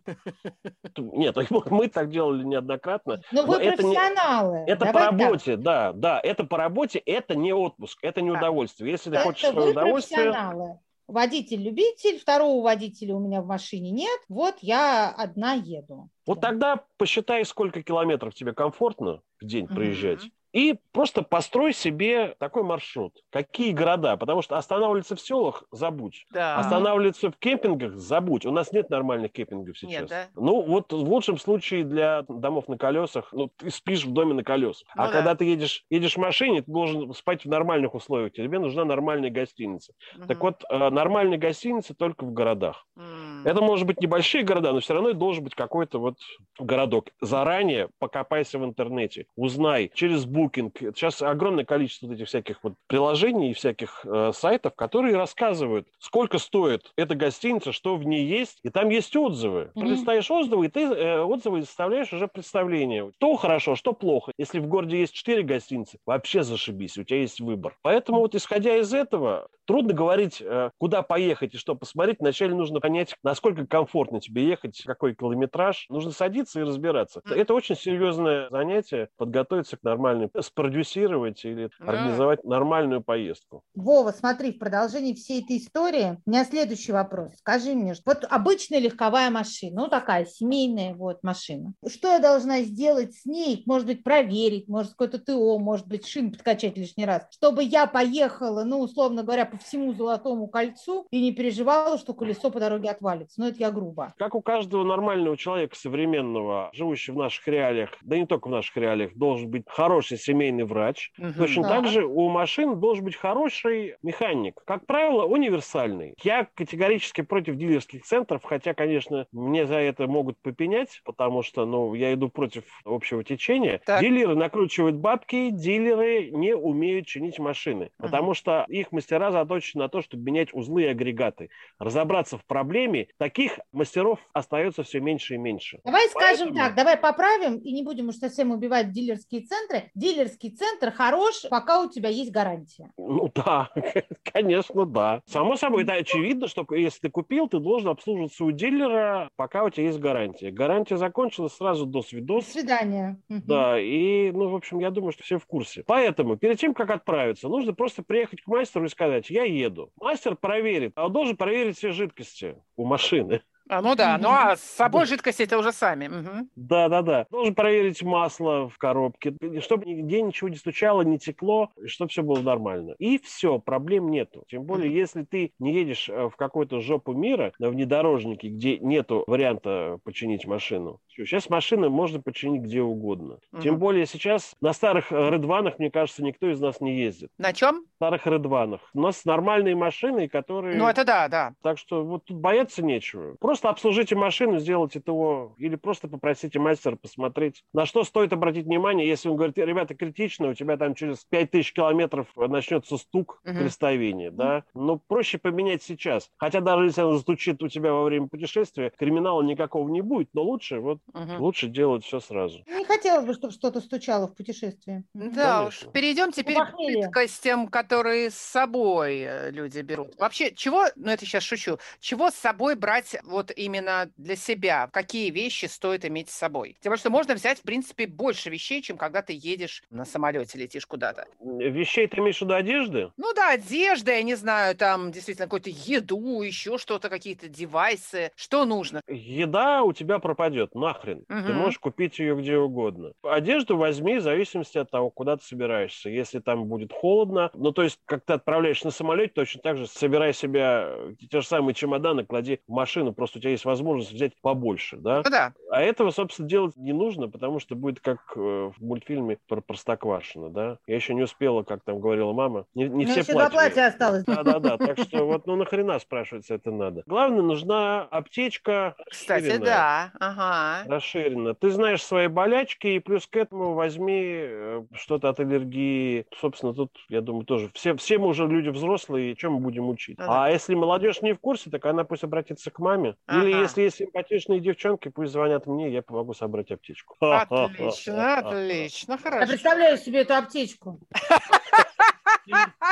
[0.97, 1.37] Нет,
[1.71, 3.21] мы так делали неоднократно.
[3.33, 4.59] Но Но вы это не- профессионалы.
[4.67, 5.21] Это по Давай так.
[5.21, 8.91] работе, да, да, это по работе, это не отпуск, это не удовольствие.
[8.91, 10.79] Если ты Это хочешь свое удовольствие, профессионалы.
[11.07, 16.11] Водитель-любитель, второго водителя у меня в машине нет, вот я одна еду.
[16.27, 16.49] вот Да.
[16.49, 20.21] тогда посчитай, сколько километров тебе комфортно в день проезжать.
[20.53, 23.13] И просто построй себе такой маршрут.
[23.31, 24.17] Какие города?
[24.17, 26.25] Потому что останавливаться в селах– забудь.
[26.33, 26.57] Да.
[26.57, 28.47] Останавливаться в кемпингах– забудь.
[28.47, 29.91] У нас нет нормальных кемпингов сейчас.
[30.03, 30.27] Нет, да?
[30.35, 34.43] Ну, вот в лучшем случае для домов на колесах, ну, ты спишь в доме на
[34.43, 34.89] колесах.
[34.97, 35.13] Ну а да.
[35.13, 38.33] когда ты едешь, едешь в машине, ты должен спать в нормальных условиях.
[38.33, 39.93] Тебе нужна нормальная гостиница.
[40.27, 40.41] Так Мгм.
[40.41, 42.87] вот, э, нормальные гостиницы только в городах.
[42.97, 43.43] М.
[43.45, 46.17] Это может быть небольшие города, но все равно должен быть какой-то вот
[46.59, 47.07] городок.
[47.21, 50.73] Заранее покопайся в интернете, узнай через Booking.
[50.95, 56.39] Сейчас огромное количество вот этих всяких вот приложений и всяких э, сайтов, которые рассказывают, сколько
[56.39, 59.71] стоит эта гостиница, что в ней есть, и там есть отзывы.
[59.75, 59.87] Мгм.
[59.87, 63.11] Пролистаешь отзывы, и ты э, отзывы составляешь уже представление.
[63.17, 64.33] Что хорошо, что плохо.
[64.39, 67.77] Если в городе есть четыре гостиницы, вообще зашибись, у тебя есть выбор.
[67.83, 72.17] Поэтому вот исходя из этого, трудно говорить, э, куда поехать и что посмотреть.
[72.21, 75.87] Вначале нужно понять, насколько комфортно тебе ехать, какой километраж.
[75.91, 77.21] Нужно садиться и разбираться.
[77.29, 81.93] Это очень серьезное занятие, подготовиться к нормальной, спродюсировать или Да.
[81.93, 83.63] организовать нормальную поездку.
[83.75, 87.33] Вова, смотри, в продолжении всей этой истории у меня следующий вопрос.
[87.37, 91.75] Скажи мне, вот обычная легковая машина, ну такая семейная вот машина.
[91.87, 93.65] Что я должна сделать с ней?
[93.67, 98.65] Может быть, проверить, может, какое-то ТО, может быть, шин подкачать лишний раз, чтобы я поехала,
[98.65, 103.41] ну, условно говоря, по всему Золотому кольцу и не переживала, что колесо по дороге отвалится.
[103.41, 104.15] Ну, это я грубо.
[104.19, 108.77] Как у каждого нормального человека современного, живущего в наших реалиях, да не только в наших
[108.77, 111.13] реалиях, должен быть хороший семейный врач.
[111.19, 111.35] Мгм.
[111.35, 111.69] Точно Да.
[111.69, 114.61] так же у машин должен быть хороший механик.
[114.65, 116.15] Как правило, универсальный.
[116.23, 121.95] Я категорически против дилерских центров, хотя, конечно, мне за это могут попенять, потому что, ну,
[121.95, 123.81] я иду против общего течения.
[123.85, 124.01] Так.
[124.03, 128.09] Дилеры накручивают бабки, дилеры не умеют чинить машины, Мгм.
[128.09, 131.49] потому что их мастера заточены на то, чтобы менять узлы и агрегаты.
[131.79, 135.81] Разобраться в проблеме, таких мастеров остается все меньше и меньше.
[135.85, 139.91] Давай скажем Поэтому- так, давай поправим и не будем уж совсем убивать дилерские центры.
[139.95, 142.91] Дилерский центр хорош, пока у тебя есть гарантия.
[142.99, 143.71] Ну да,
[144.33, 145.23] конечно, да.
[145.27, 149.71] Само собой, это очевидно, что если ты купил, ты должен обслуживаться у дилера, пока у
[149.71, 150.51] тебя есть гарантия.
[150.51, 152.47] Гарантия закончилась сразу до До свидос.
[152.47, 153.21] свидания.
[153.29, 153.43] Мгм.
[153.47, 155.83] Да, и, ну, в общем, я думаю, что все в курсе.
[155.87, 159.93] Поэтому, перед тем, как отправиться, нужно просто приехать к мастеру и сказать, я еду.
[159.97, 163.43] Мастер проверит, а он должен проверить все жидкости у машины.
[163.69, 166.09] А, ну да, ну а с собой жидкости это уже сами.
[166.09, 166.49] Мгм.
[166.57, 167.27] Да, да, да.
[167.31, 172.41] Должен проверить масло в коробке, чтобы нигде ничего не стучало, не текло, чтобы все было
[172.41, 172.95] нормально.
[172.99, 174.45] И все, проблем нету.
[174.49, 174.97] Тем более, Мгм.
[174.97, 180.47] если ты не едешь э, в какую-то жопу мира на внедорожнике, где нету варианта починить
[180.47, 181.01] машину.
[181.09, 183.39] Сейчас машины можно починить где угодно.
[183.61, 183.81] Тем Мгм.
[183.81, 187.31] более сейчас на старых э, редванах, мне кажется, никто из нас не ездит.
[187.39, 187.85] На чем?
[187.97, 188.81] старых редванах.
[188.95, 190.79] У нас нормальные машины, которые...
[190.79, 191.53] Ну это да, да.
[191.65, 193.35] Так что вот тут бояться нечего.
[193.41, 197.65] Просто просто обслужите машину, сделайте ТО, или просто попросите мастера посмотреть.
[197.73, 201.73] На что стоит обратить внимание, если он говорит, ребята, критично, у тебя там через 5000
[201.73, 203.57] километров начнется стук Мгм.
[203.57, 204.65] крестоверия, да?
[204.75, 206.31] Ну, проще поменять сейчас.
[206.37, 210.43] Хотя даже если он стучит у тебя во время путешествия, криминала никакого не будет, но
[210.43, 211.37] лучше, вот, Мгм.
[211.41, 212.65] лучше делать все сразу.
[212.67, 215.05] Не хотелось бы, чтобы что-то стучало в путешествии.
[215.15, 215.79] Да уж.
[215.81, 215.93] Конечно.
[215.93, 217.03] Перейдем теперь к похмелье.
[217.03, 220.17] жидкостям, которые с собой э, люди берут.
[220.19, 224.89] Вообще, чего, ну это сейчас шучу, чего с собой брать вот именно для себя?
[224.93, 226.77] Какие вещи стоит иметь с собой?
[226.81, 230.59] Тем более, что можно взять, в принципе, больше вещей, чем когда ты едешь на самолете,
[230.59, 231.27] летишь куда-то.
[231.41, 233.13] Вещей ты имеешь в виду одежды?
[233.17, 238.31] Ну да, одежда, я не знаю, там действительно какую-то еду, еще что-то, какие-то девайсы.
[238.37, 239.01] Что нужно?
[239.09, 241.25] Еда у тебя пропадет, нахрен.
[241.45, 241.53] Ты Мгм.
[241.55, 243.13] можешь купить ее где угодно.
[243.23, 246.11] Одежду возьми в зависимости от того, куда ты собираешься.
[246.11, 249.87] Если там будет холодно, ну то есть, как ты отправляешь на самолете, точно так же
[249.87, 254.13] собирай себя э, те же самые чемоданы, клади в машину, просто у тебя есть возможность
[254.13, 255.23] взять побольше, да?
[255.25, 255.53] Ну да.
[255.71, 260.51] А этого, собственно, делать не нужно, потому что будет как э, в мультфильме про Простоквашино,
[260.51, 260.79] да?
[260.87, 263.51] Я еще не успела, как там говорила мама, не, не Ну, все еще платья.
[263.51, 264.25] платья осталось.
[264.25, 267.03] Да-да-да, так что вот, ну нахрена, спрашивается, это надо.
[267.07, 270.13] Главное, нужна аптечка Кстати, да.
[270.19, 270.89] Ага.
[270.89, 271.55] Расширенно.
[271.55, 276.27] Ты знаешь свои болячки, и плюс к этому возьми э, что-то от аллергии.
[276.41, 280.17] Собственно, тут, я думаю, тоже все, все мы уже люди взрослые, чем мы будем учить?
[280.17, 280.45] Да.
[280.45, 283.17] А если молодежь не в курсе, так она пусть обратится к маме.
[283.31, 283.63] Или Ага.
[283.63, 287.17] если есть симпатичные девчонки, пусть звонят мне, я помогу собрать аптечку.
[287.21, 289.47] Отлично, отлично, Я хорошо.
[289.53, 290.99] представляю себе эту аптечку.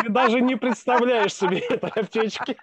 [0.03, 2.57] Ты даже не представляешь себе этой аптечки.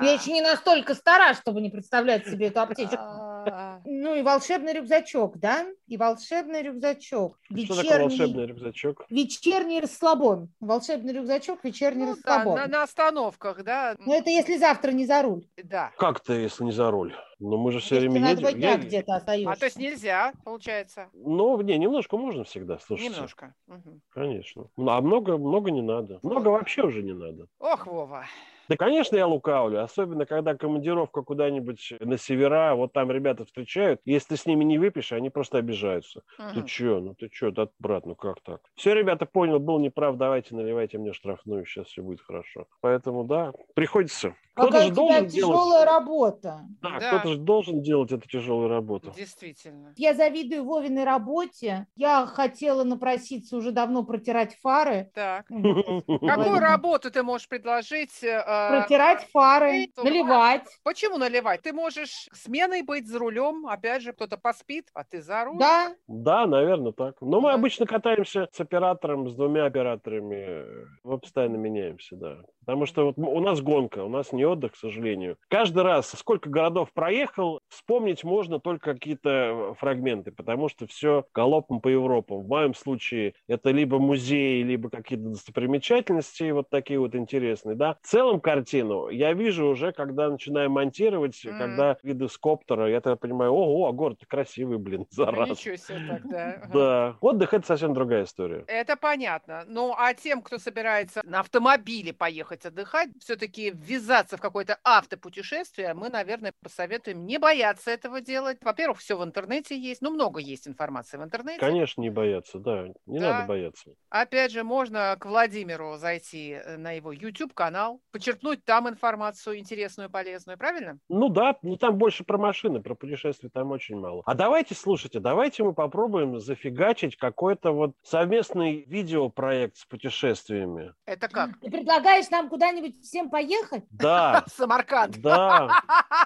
[0.00, 2.96] Я еще не настолько стара, чтобы не представлять себе эту аптечку.
[2.98, 5.64] А, Ну и волшебный рюкзачок, да?
[5.86, 7.38] И волшебный рюкзачок.
[7.64, 9.06] Что такое волшебный рюкзачок?
[9.10, 10.48] Вечерний расслабон.
[10.58, 12.58] Волшебный рюкзачок, вечерний Ну да, расслабон.
[12.58, 13.94] на, на остановках, да.
[14.00, 15.44] Ну это если завтра не за руль.
[15.62, 15.92] Да.
[15.96, 17.14] Как ты, если не за руль?
[17.38, 18.60] Ну, мы же все Если время на два едем.
[18.60, 19.50] дня Я- где-то остаешься.
[19.52, 21.10] А то есть нельзя, получается.
[21.12, 23.12] Ну, не, немножко можно всегда, слушайте.
[23.14, 23.54] Немножко.
[23.66, 24.00] Мгм.
[24.10, 24.68] Конечно.
[24.76, 26.18] Ну, А много, много не надо.
[26.22, 27.46] Много вообще уже не надо.
[27.58, 28.24] Ох, Вова.
[28.68, 34.30] Да, конечно, я лукавлю, особенно когда командировка куда-нибудь на севера, вот там ребята встречают, если
[34.30, 36.22] ты с ними не выпьешь, они просто обижаются.
[36.52, 36.66] Ты Мгм.
[36.66, 38.60] чё, ну ты чё, да, брат, ну как так?
[38.74, 42.66] Все, ребята, понял, был неправ, давайте наливайте мне штрафную, сейчас все будет хорошо.
[42.80, 44.34] Поэтому, да, приходится.
[44.54, 46.00] Кто-то же у тебя должен тяжелая делать...
[46.00, 46.64] работа.
[46.82, 47.18] Да, Да.
[47.18, 49.12] кто-то же должен делать эту тяжелую работу.
[49.16, 49.92] Действительно.
[49.96, 51.86] Я завидую Вовиной работе.
[51.94, 55.10] Я хотела напроситься уже давно протирать фары.
[55.14, 55.46] Так.
[56.26, 58.24] Какую работу ты можешь предложить?
[58.56, 60.04] Э, Протирать фары, Что?
[60.04, 60.66] наливать.
[60.82, 61.62] Почему наливать?
[61.62, 65.58] Ты можешь сменой быть за рулем, опять же, кто-то поспит, а ты за руль.
[65.58, 67.16] Да, Да, наверное, так.
[67.20, 67.54] Но мы Да.
[67.54, 70.36] обычно катаемся с оператором, с двумя операторами.
[70.36, 72.38] э, Мы постоянно меняемся, да.
[72.64, 75.36] Потому что вот у нас гонка, у нас не отдых, к сожалению.
[75.48, 81.80] Каждый раз, сколько городов проехал, вспомнить можно только какие-то э, фрагменты, потому что все галопом
[81.80, 82.42] по Европам.
[82.42, 87.96] В моем случае это либо музеи, либо какие-то достопримечательности, вот такие вот интересные, да.
[88.02, 91.58] В целом картину я вижу уже, когда начинаю монтировать, Мгм.
[91.58, 95.50] когда виды с коптера, я тогда понимаю, ого, а город красивый, блин, зараза.
[95.52, 96.46] Ничего себе так, да.
[96.62, 96.72] Ага.
[96.72, 97.16] Да.
[97.20, 98.64] Отдых это совсем другая история.
[98.68, 99.64] Это понятно.
[99.66, 106.08] Ну, а тем, кто собирается на автомобиле поехать отдыхать, все-таки ввязаться в какое-то автопутешествие, мы,
[106.08, 108.58] наверное, посоветуем не бояться этого делать.
[108.62, 110.02] Во-первых, все в интернете есть.
[110.02, 111.58] Ну, много есть информации в интернете.
[111.58, 112.86] Конечно, не бояться, да.
[113.06, 113.32] Не Да.
[113.32, 113.90] надо бояться.
[114.10, 120.58] Опять же, можно к Владимиру зайти э, на его YouTube-канал, почерпнуть там информацию интересную, полезную,
[120.58, 120.98] правильно?
[121.08, 124.22] Ну да, ну там больше про машины, про путешествия там очень мало.
[124.26, 130.94] А давайте, слушайте, давайте мы попробуем зафигачить какой-то вот совместный видеопроект с путешествиями.
[131.04, 131.58] Это как?
[131.60, 133.84] ты предлагаешь нам куда-нибудь всем поехать?
[133.90, 135.20] Да, Самарканд.
[135.20, 135.68] да.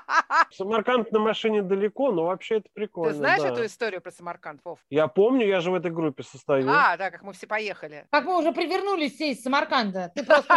[0.51, 3.13] Самарканд на машине далеко, но вообще это прикольно.
[3.13, 3.49] Ты знаешь да.
[3.49, 4.79] эту историю про Самарканд, Вов?
[4.91, 6.69] Я помню, я же в этой группе состою.
[6.69, 8.07] А, да, как мы все поехали.
[8.11, 10.13] Как мы уже привернулись все из Самарканда.
[10.15, 10.55] Ты просто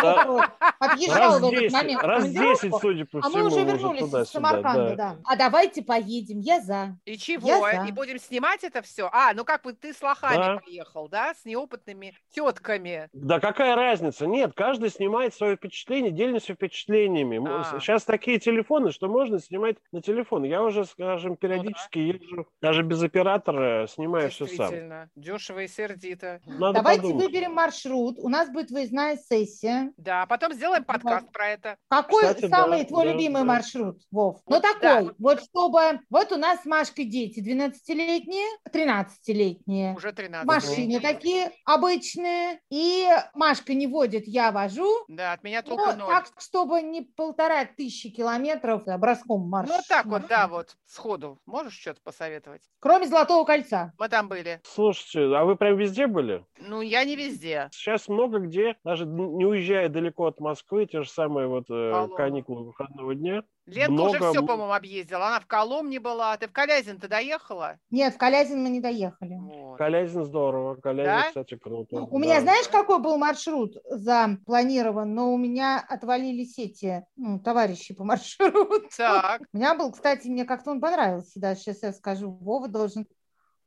[0.79, 2.03] отъезжал Раз в этот 10, момент.
[2.03, 4.29] раз командировку, 10, судя по А всему, мы уже уже вернулись из.
[4.29, 4.95] Самарканда, да.
[4.95, 5.17] да.
[5.25, 6.97] А давайте поедем, я за.
[7.05, 7.67] И чего?
[7.87, 9.09] И будем снимать это все?
[9.11, 10.57] А, ну как бы ты с лохами Да.
[10.57, 11.33] поехал, да?
[11.33, 13.09] С неопытными тетками.
[13.13, 14.25] Да какая разница?
[14.27, 17.41] Нет, каждый снимает свое впечатление, делимся впечатлениями.
[17.45, 17.79] А.
[17.79, 20.43] Сейчас такие телефоны, что можно снимать на телефон.
[20.43, 24.73] Я уже, скажем, периодически езжу, даже без оператора, снимаю все сам.
[25.15, 26.41] Дешево и сердито.
[26.45, 27.25] Надо Давайте подумать.
[27.25, 28.17] выберем маршрут.
[28.19, 29.91] У нас будет выездная сессия.
[29.97, 31.77] Да, потом сделаем подкаст про это.
[31.89, 33.45] Какой Кстати, самый да, твой да, любимый да.
[33.45, 34.41] маршрут, Вов?
[34.47, 35.13] Ну Вот такой, да.
[35.17, 35.99] вот чтобы...
[36.09, 39.95] Вот у нас с Машкой дети 12-летние, 13-летние.
[39.95, 40.43] Уже 13.
[40.43, 42.59] В машине такие обычные.
[42.69, 44.89] И Машка не водит, я вожу.
[45.07, 46.07] Да, от меня Ну, только ноль.
[46.07, 49.69] так, чтобы не полтора тысячи километров образком марш.
[49.69, 51.39] Ну, так вот, да, вот, сходу.
[51.45, 52.61] Можешь что-то посоветовать?
[52.79, 53.93] Кроме Золотого кольца.
[53.97, 54.61] Мы там были.
[54.63, 56.45] Слушайте, а вы прям везде были?
[56.59, 57.69] Ну, я не везде.
[57.71, 62.15] Сейчас много где, даже не уезжая далеко от Москвы, те же самые вот э, Коломна.
[62.17, 63.43] каникулы выходного дня.
[63.65, 65.27] Ленка уже Много, все, м- по-моему, объездила.
[65.27, 66.35] Она в Коломне была.
[66.37, 67.77] Ты в Калязин-то доехала?
[67.91, 69.35] Нет, в Калязин мы не доехали.
[69.39, 69.77] Вот.
[69.77, 71.27] Калязин здорово, Калязин, Да?
[71.27, 72.01] кстати, круто.
[72.01, 72.41] У меня, Да.
[72.41, 78.87] знаешь, какой был маршрут запланирован, но у меня отвалились эти ну, товарищи по маршруту.
[78.97, 83.07] Так, У меня был, кстати, мне как-то он понравился, да, сейчас я скажу, Вова должен.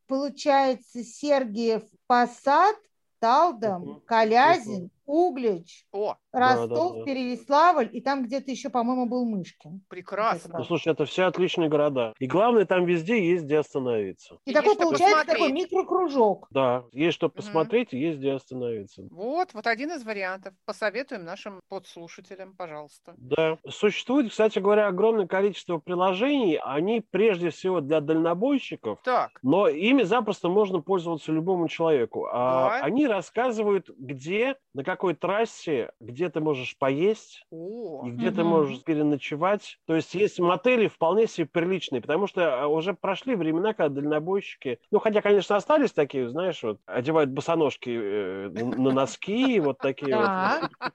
[0.07, 2.77] Получается, Сергиев Посад,
[3.19, 4.01] Талдом, Мгм.
[4.03, 7.05] Калязин, Углич, о, Ростов, да, да.
[7.05, 9.83] Переяславль, и там где-то еще, по-моему, был Мышкин.
[9.89, 10.59] прекрасно.
[10.59, 12.13] Ну, слушай, это все отличные города.
[12.19, 14.39] И главное, там везде есть где остановиться.
[14.45, 15.39] И И такой получается посмотреть.
[15.39, 16.47] такой микрокружок.
[16.51, 19.03] Да, есть что посмотреть и есть где остановиться.
[19.11, 20.55] Вот, вот один из вариантов.
[20.65, 23.15] Посоветуем нашим подслушателям, пожалуйста.
[23.17, 23.59] Да.
[23.69, 26.61] Существует, кстати говоря, огромное количество приложений.
[26.65, 32.27] Они прежде всего для дальнобойщиков, Так, но ими запросто можно пользоваться любому человеку.
[32.31, 32.85] А Да.
[32.85, 37.59] Они рассказывают, где, на какой трассе, где ты можешь поесть, о,
[38.01, 38.45] и где ты Мгм.
[38.45, 39.79] можешь переночевать.
[39.87, 44.81] То есть есть мотели вполне себе приличные, потому что а, уже прошли времена, когда дальнобойщики,
[44.91, 50.33] ну, хотя, конечно, остались такие, знаешь, вот, одевают босоножки э, на носки, вот такие вот,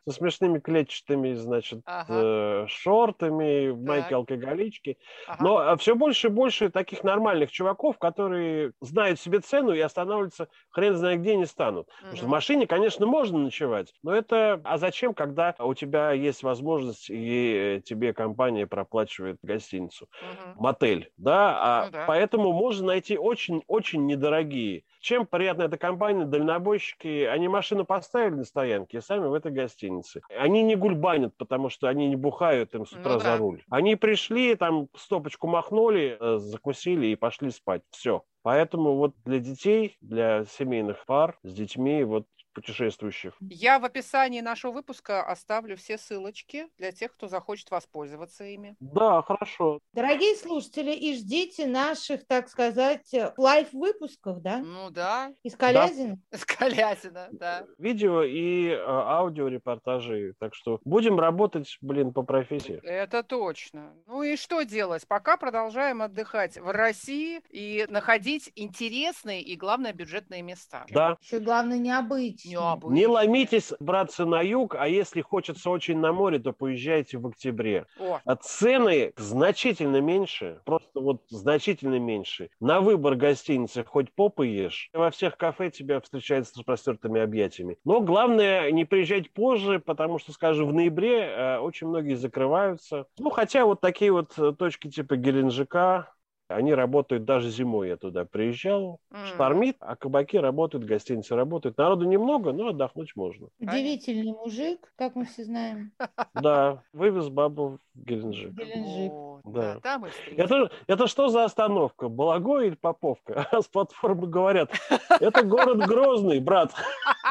[0.07, 4.13] со смешными клетчатыми, значит, э, шортами, майки Так.
[4.13, 4.97] алкоголички.
[5.25, 5.39] ага.
[5.39, 10.95] Но все больше и больше таких нормальных чуваков, которые знают себе цену и останавливаться хрен
[10.95, 11.87] знает где не станут.
[12.09, 14.59] Потому что в машине, конечно, можно ночевать, но это...
[14.63, 20.07] А зачем, когда у тебя есть возможность и э, тебе компания проплачивает гостиницу?
[20.21, 20.53] Мгм.
[20.59, 22.05] мотель, да, а Ну да.
[22.07, 24.83] поэтому можно найти очень-очень недорогие.
[24.99, 30.21] Чем приятна эта компания, дальнобойщики, они машину поставили на стоянке и сами в этой гостинице.
[30.29, 33.37] Они не гульбанят, потому что они не бухают им с утра Ну за да.
[33.37, 33.63] руль.
[33.69, 37.81] Они пришли, там стопочку махнули, э, закусили и пошли спать.
[37.91, 38.23] Все.
[38.43, 43.33] Поэтому вот для детей, для семейных пар с детьми, вот путешествующих.
[43.41, 48.75] Я в описании нашего выпуска оставлю все ссылочки для тех, кто захочет воспользоваться ими.
[48.79, 49.79] Да, хорошо.
[49.93, 54.59] Дорогие слушатели, и ждите наших, так сказать, лайв-выпусков, да?
[54.59, 56.17] Ну да, Из Калязина.
[56.31, 57.65] с Калязина, да.
[57.77, 60.33] Видео и э, аудиорепортажи.
[60.39, 62.79] Так что будем работать, блин, по профессии.
[62.83, 63.93] Это точно.
[64.07, 65.07] Ну и что делать?
[65.07, 70.85] Пока продолжаем отдыхать в России и находить интересные и, главное, бюджетные места.
[70.89, 72.40] Да, Еще главное, необычно.
[72.45, 72.93] Необычно.
[72.95, 77.85] Не ломитесь, братцы, на юг, а если хочется очень на море, то поезжайте в октябре.
[77.99, 82.49] О, А цены значительно меньше, просто вот значительно меньше.
[82.59, 84.89] На выбор гостиницы хоть попы ешь.
[84.93, 87.77] Во всех кафе тебя встречают с распростертыми объятиями.
[87.85, 93.05] Но главное не приезжать позже, потому что, скажем, в ноябре э, очень многие закрываются.
[93.17, 96.13] Ну, хотя вот такие вот э, точки типа Геленджика,
[96.51, 97.89] они работают даже зимой.
[97.89, 99.25] Я туда приезжал, м.
[99.25, 101.77] штормит, а кабаки работают, гостиницы работают.
[101.77, 103.47] Народу немного, но отдохнуть можно.
[103.59, 105.91] Удивительный мужик, как мы все знаем.
[106.33, 108.53] Да, вывез бабу в Геленджик.
[108.53, 109.11] Геленджик.
[109.43, 109.75] Да.
[109.75, 110.05] да, там.
[110.37, 112.09] Это, это что за остановка?
[112.09, 113.47] Балаго или Поповка?
[113.51, 114.71] А с платформы говорят,
[115.19, 116.73] это город Грозный, брат.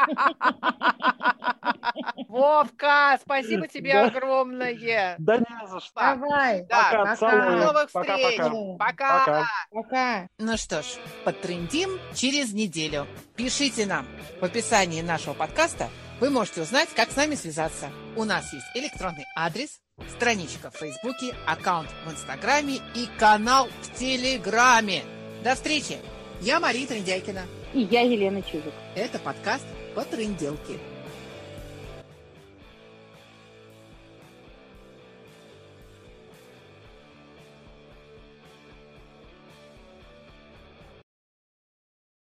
[2.27, 4.05] Вовка, спасибо тебе Да.
[4.07, 5.15] огромное.
[5.19, 5.99] Да не за что.
[5.99, 6.63] Давай.
[6.63, 7.15] Да, Пока, пока.
[7.15, 7.59] целую.
[7.59, 8.37] До новых встреч.
[8.77, 9.19] Пока.
[9.19, 9.47] Пока.
[9.71, 10.27] Пока.
[10.37, 10.85] Ну что ж,
[11.23, 13.07] подтрендим через неделю.
[13.35, 14.07] Пишите нам.
[14.39, 17.89] В описании нашего подкаста вы можете узнать, как с нами связаться.
[18.15, 19.79] У нас есть электронный адрес,
[20.15, 25.03] страничка в Фейсбуке, аккаунт в Инстаграме и канал в Телеграме.
[25.43, 25.97] До встречи!
[26.41, 27.41] Я Мария Трендяйкина.
[27.73, 28.73] И я Елена Чижик.
[28.95, 30.79] Это подкаст по тренделке.